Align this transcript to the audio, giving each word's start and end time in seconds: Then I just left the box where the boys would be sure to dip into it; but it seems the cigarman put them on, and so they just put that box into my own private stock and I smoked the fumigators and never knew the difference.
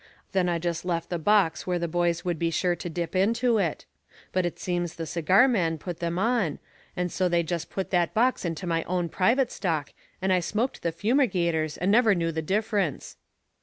Then 0.31 0.49
I 0.49 0.57
just 0.57 0.83
left 0.83 1.11
the 1.11 1.19
box 1.19 1.67
where 1.67 1.77
the 1.77 1.87
boys 1.87 2.25
would 2.25 2.39
be 2.39 2.49
sure 2.49 2.75
to 2.75 2.89
dip 2.89 3.15
into 3.15 3.59
it; 3.59 3.85
but 4.31 4.47
it 4.47 4.57
seems 4.57 4.95
the 4.95 5.05
cigarman 5.05 5.77
put 5.77 5.99
them 5.99 6.17
on, 6.17 6.57
and 6.97 7.11
so 7.11 7.29
they 7.29 7.43
just 7.43 7.69
put 7.69 7.91
that 7.91 8.11
box 8.15 8.43
into 8.43 8.65
my 8.65 8.81
own 8.85 9.09
private 9.09 9.51
stock 9.51 9.91
and 10.19 10.33
I 10.33 10.39
smoked 10.39 10.81
the 10.81 10.91
fumigators 10.91 11.77
and 11.77 11.91
never 11.91 12.15
knew 12.15 12.31
the 12.31 12.41
difference. 12.41 13.17